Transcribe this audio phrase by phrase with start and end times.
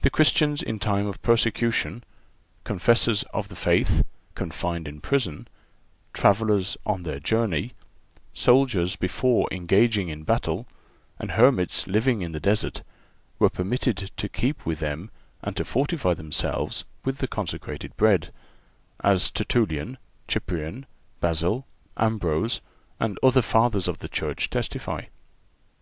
[0.00, 2.04] The Christians in time of persecution,
[2.64, 4.02] confessors of the faith
[4.34, 5.46] confined in prison,
[6.14, 7.74] travellers on their journey,
[8.32, 10.66] soldiers before engaging in battle
[11.18, 12.80] and hermits living in the desert
[13.38, 15.10] were permitted to keep with them
[15.42, 19.98] and to fortify themselves with the consecrated Bread—as Tertullian,
[20.28, 20.86] Cyprian,
[21.20, 21.66] Basil,
[21.98, 22.62] Ambrose
[22.98, 25.02] and other Fathers of the Church testify.